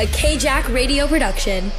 [0.00, 1.70] a KJack radio production.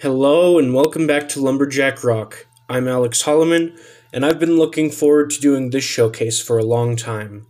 [0.00, 2.48] Hello, and welcome back to Lumberjack Rock.
[2.68, 3.78] I'm Alex Holloman,
[4.12, 7.46] and I've been looking forward to doing this showcase for a long time.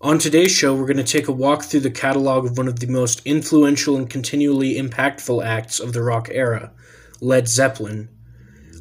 [0.00, 2.80] On today's show, we're going to take a walk through the catalog of one of
[2.80, 6.72] the most influential and continually impactful acts of the rock era,
[7.20, 8.08] Led Zeppelin.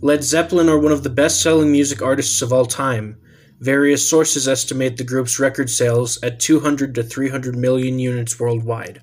[0.02, 3.18] Led Zeppelin are one of the best selling music artists of all time.
[3.60, 9.02] Various sources estimate the group's record sales at 200 to 300 million units worldwide.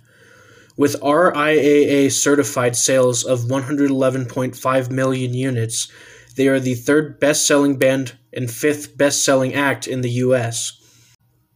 [0.77, 5.89] With RIAA certified sales of 111.5 million units,
[6.37, 10.79] they are the third best selling band and fifth best selling act in the US.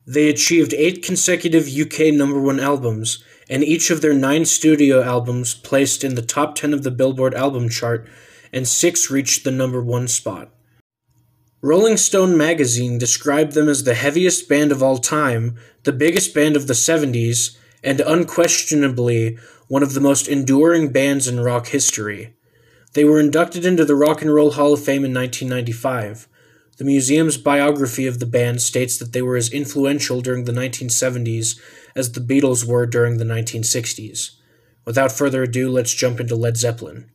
[0.06, 5.54] They achieved eight consecutive UK number one albums, and each of their nine studio albums
[5.54, 8.08] placed in the top 10 of the Billboard album chart,
[8.52, 10.50] and six reached the number one spot.
[11.66, 16.54] Rolling Stone magazine described them as the heaviest band of all time, the biggest band
[16.54, 22.36] of the 70s, and unquestionably one of the most enduring bands in rock history.
[22.94, 26.28] They were inducted into the Rock and Roll Hall of Fame in 1995.
[26.78, 31.58] The museum's biography of the band states that they were as influential during the 1970s
[31.96, 34.36] as the Beatles were during the 1960s.
[34.84, 37.10] Without further ado, let's jump into Led Zeppelin.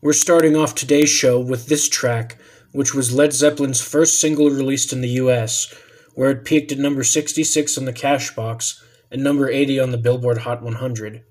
[0.00, 2.38] We're starting off today's show with this track,
[2.74, 5.72] which was Led Zeppelin's first single released in the US,
[6.14, 9.96] where it peaked at number 66 on the Cash Box and number 80 on the
[9.96, 11.22] Billboard Hot 100.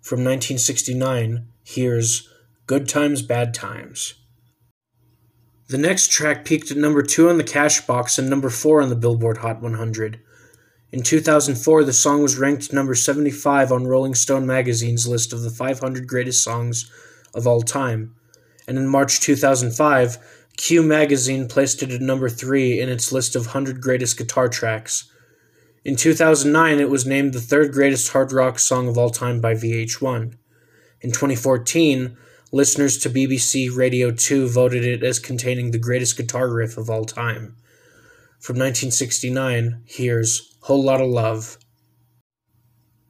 [0.00, 2.28] From 1969, here's
[2.66, 4.14] Good Times, Bad Times.
[5.66, 8.88] The next track peaked at number 2 on the Cash Box and number 4 on
[8.88, 10.20] the Billboard Hot 100.
[10.92, 15.50] In 2004, the song was ranked number 75 on Rolling Stone magazine's list of the
[15.50, 16.88] 500 greatest songs
[17.34, 18.14] of all time.
[18.68, 23.46] And in March 2005, Q Magazine placed it at number 3 in its list of
[23.46, 25.10] 100 greatest guitar tracks.
[25.84, 29.54] In 2009, it was named the third greatest hard rock song of all time by
[29.54, 30.34] VH1.
[31.00, 32.16] In 2014,
[32.52, 37.04] listeners to BBC Radio 2 voted it as containing the greatest guitar riff of all
[37.04, 37.56] time.
[38.38, 41.58] From 1969, here's Whole Lotta Love.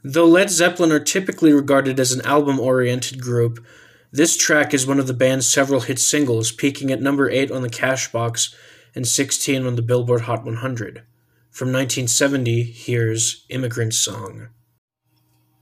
[0.03, 3.65] Though Led Zeppelin are typically regarded as an album oriented group,
[4.15, 7.63] this track is one of the band's several hit singles, peaking at number 8 on
[7.63, 8.55] the Cashbox
[8.95, 11.03] and 16 on the Billboard Hot 100.
[11.51, 14.51] From 1970, here's Immigrant Song.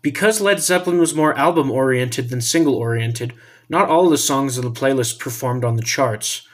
[0.03, 3.33] Because Led Zeppelin was more album oriented than single oriented,
[3.71, 6.47] not all the songs on the playlist performed on the charts.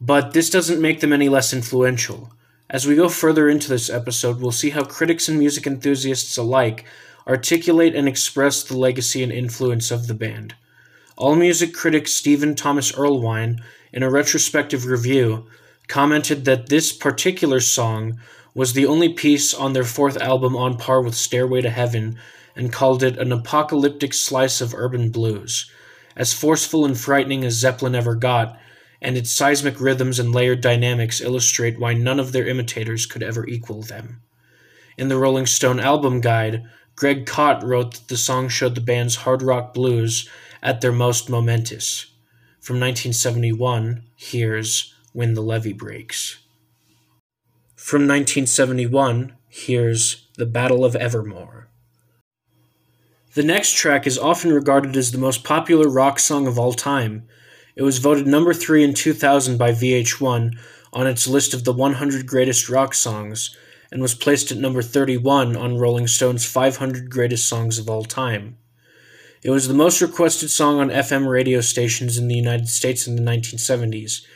[0.00, 2.32] But this doesn't make them any less influential.
[2.70, 6.86] As we go further into this episode, we'll see how critics and music enthusiasts alike
[7.26, 10.54] articulate and express the legacy and influence of the band.
[11.18, 15.46] AllMusic critic Stephen Thomas Erlewine, in a retrospective review,
[15.88, 18.20] commented that this particular song
[18.54, 22.18] was the only piece on their fourth album on par with Stairway to Heaven
[22.54, 25.70] and called it an apocalyptic slice of urban blues.
[26.14, 28.58] As forceful and frightening as Zeppelin ever got,
[29.00, 33.46] and its seismic rhythms and layered dynamics illustrate why none of their imitators could ever
[33.46, 34.20] equal them.
[34.98, 39.16] In the Rolling Stone album guide, Greg Kot wrote that the song showed the band's
[39.16, 40.28] hard rock blues
[40.66, 42.06] at their most momentous.
[42.60, 46.40] From 1971, here's When the Levee Breaks.
[47.76, 51.68] From 1971, here's The Battle of Evermore.
[53.34, 57.28] The next track is often regarded as the most popular rock song of all time.
[57.76, 60.58] It was voted number 3 in 2000 by VH1
[60.92, 63.56] on its list of the 100 greatest rock songs
[63.92, 68.58] and was placed at number 31 on Rolling Stone's 500 greatest songs of all time.
[69.46, 73.14] It was the most requested song on FM radio stations in the United States in
[73.14, 74.26] the 1970s,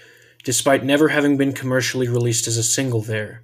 [0.45, 3.43] despite never having been commercially released as a single there.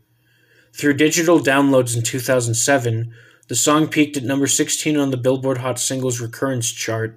[0.72, 3.12] Through digital downloads in 2007,
[3.48, 7.16] the song peaked at number 16 on the Billboard Hot Singles Recurrents chart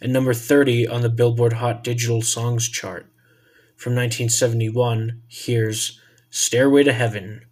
[0.00, 3.06] and number 30 on the Billboard Hot Digital Songs chart.
[3.74, 7.46] From 1971, here's Stairway to Heaven.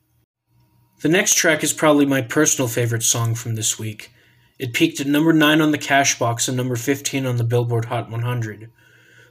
[1.00, 4.12] The next track is probably my personal favorite song from this week.
[4.58, 8.11] It peaked at number 9 on the Cashbox and number 15 on the Billboard Hot
[8.11, 8.70] 100.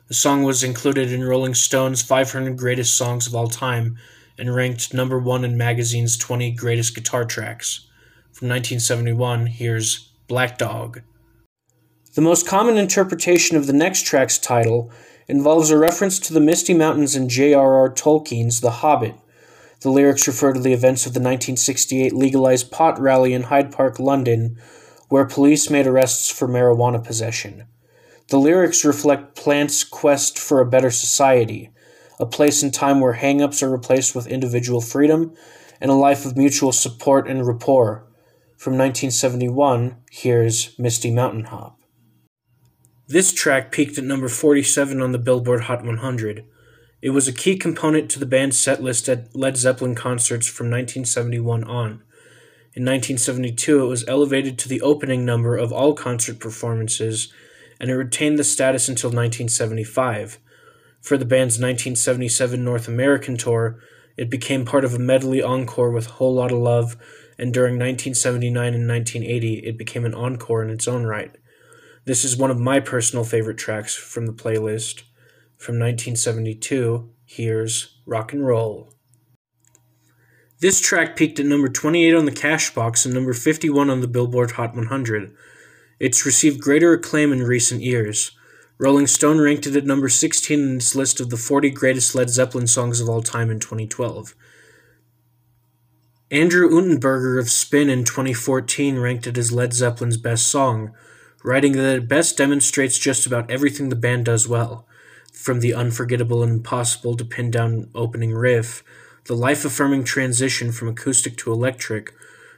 [0.08, 3.98] The song was included in Rolling Stone's 500 Greatest Songs of All Time
[4.38, 7.88] and ranked number 1 in magazine's 20 Greatest Guitar Tracks.
[8.32, 11.02] From 1971, here's Black Dog.
[12.14, 14.92] The most common interpretation of the next track's title
[15.28, 17.90] involves a reference to the Misty Mountains in J.R.R.
[17.90, 19.16] Tolkien's The Hobbit.
[19.82, 24.00] The lyrics refer to the events of the 1968 legalized pot rally in Hyde Park,
[24.00, 24.58] London,
[25.10, 27.66] where police made arrests for marijuana possession.
[28.30, 31.70] The lyrics reflect Plant's quest for a better society,
[32.20, 35.34] a place and time where hang ups are replaced with individual freedom,
[35.80, 38.08] and a life of mutual support and rapport.
[38.58, 41.80] From 1971, here's Misty Mountain Hop.
[43.08, 46.46] This track peaked at number 47 on the Billboard Hot 100.
[47.02, 50.68] It was a key component to the band's set list at Led Zeppelin concerts from
[50.68, 52.02] 1971 on.
[52.76, 57.32] In 1972, it was elevated to the opening number of all concert performances,
[57.80, 60.40] and it retained the status until 1975.
[61.00, 63.80] For the band's 1977 North American tour,
[64.18, 66.98] it became part of a medley encore with Whole Lotta Love,
[67.40, 71.34] and during 1979 and 1980, it became an encore in its own right.
[72.04, 75.04] This is one of my personal favorite tracks from the playlist.
[75.56, 78.95] From 1972, here's Rock and Roll.
[80.60, 84.52] This track peaked at number 28 on the Cashbox and number 51 on the Billboard
[84.52, 85.36] Hot 100.
[86.00, 88.32] It's received greater acclaim in recent years.
[88.78, 92.30] Rolling Stone ranked it at number 16 in its list of the 40 greatest Led
[92.30, 94.34] Zeppelin songs of all time in 2012.
[96.32, 100.94] Andrew Unterberger of Spin in 2014 ranked it as Led Zeppelin's best song,
[101.44, 104.88] writing that it best demonstrates just about everything the band does well,
[105.32, 108.84] from the unforgettable and impossible to pin down opening riff,
[109.26, 112.14] the life affirming transition from acoustic to electric,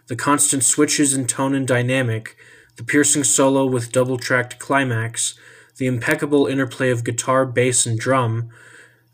[0.08, 2.38] the constant switches in tone and dynamic,
[2.76, 5.38] the piercing solo with double tracked climax,
[5.78, 8.50] the impeccable interplay of guitar, bass, and drum,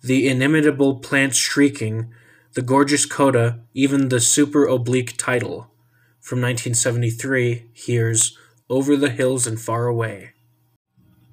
[0.02, 2.12] the inimitable plant shrieking,
[2.54, 5.72] the gorgeous coda, even the super oblique title.
[6.20, 8.38] From 1973, here's
[8.70, 10.32] over the Hills and Far Away.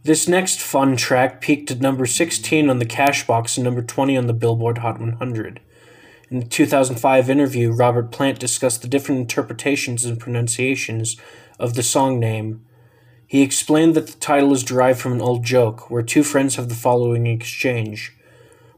[0.03, 4.27] This next fun track peaked at number 16 on the Cashbox and number 20 on
[4.27, 5.61] the Billboard Hot 100.
[6.31, 11.17] In the 2005 interview, Robert Plant discussed the different interpretations and pronunciations
[11.59, 12.65] of the song name.
[13.27, 16.69] He explained that the title is derived from an old joke where two friends have
[16.69, 18.17] the following exchange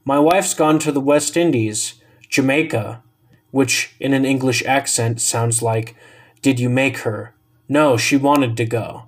[0.02, 2.00] My wife's gone to the West Indies,
[2.31, 3.02] Jamaica,
[3.50, 5.94] which in an English accent sounds like,
[6.40, 7.34] Did you make her?
[7.69, 9.04] No, she wanted to go.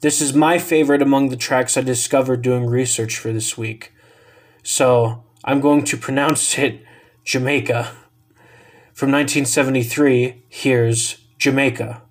[0.00, 3.92] This is my favorite among the tracks I discovered doing research for this week.
[4.62, 6.82] So I'm going to pronounce it
[7.24, 7.92] Jamaica.
[8.94, 12.02] From 1973, here's Jamaica.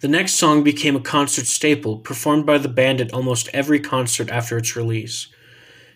[0.00, 4.30] The next song became a concert staple, performed by the band at almost every concert
[4.30, 5.28] after its release.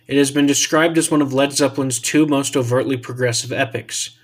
[0.07, 4.17] It has been described as one of Led Zeppelin's two most overtly progressive epics.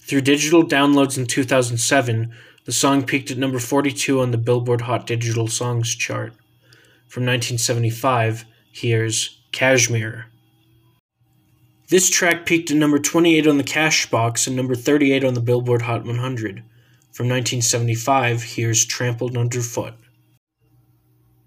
[0.00, 2.32] Through digital downloads in 2007,
[2.64, 6.34] the song peaked at number 42 on the Billboard Hot Digital Songs chart.
[7.08, 10.26] From 1975, here's Kashmir.
[11.92, 15.42] This track peaked at number 28 on the Cash Box and number 38 on the
[15.42, 16.64] Billboard Hot 100.
[17.12, 19.92] From 1975, here's Trampled Underfoot.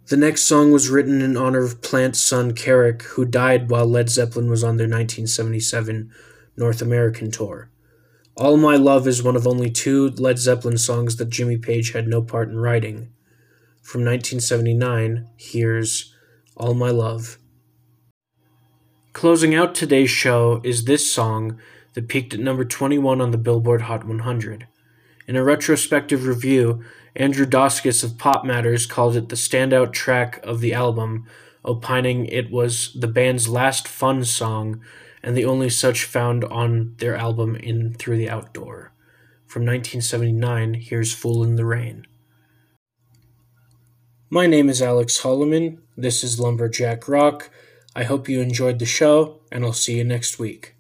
[0.06, 4.12] The next song was written in honor of Plant's son Karac, who died while Led
[4.12, 6.12] Zeppelin was on their 1977
[6.56, 7.72] North American tour.
[8.38, 12.08] All My Love is one of only two Led Zeppelin songs that Jimmy Page had
[12.08, 13.10] no part in writing.
[13.82, 16.14] From 1979, here's
[16.56, 17.40] All My Love.
[19.16, 21.58] Closing out today's show is this song
[21.94, 24.68] that peaked at number 21 on the Billboard Hot 100.
[25.26, 26.84] In a retrospective review,
[27.16, 31.26] Andrew Doscas of Pop Matters called it the standout track of the album,
[31.64, 34.82] opining it was the band's last fun song
[35.24, 38.92] and the only such found on their album In Through the Outdoor.
[39.46, 42.06] From 1979, here's Fool in the Rain.
[44.30, 45.78] My name is Alex Holloman.
[45.96, 47.50] This is Lumberjack Rock.
[47.96, 50.75] I hope you enjoyed the show, and I'll see you next week.